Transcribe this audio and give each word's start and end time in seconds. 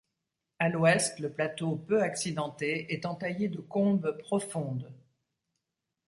À 0.57 0.67
l'ouest 0.69 1.19
le 1.19 1.31
plateau, 1.31 1.75
peu 1.75 2.01
accidenté, 2.01 2.91
est 2.91 3.05
entaillé 3.05 3.49
de 3.49 3.61
combes 3.61 4.17
profondes. 4.17 4.91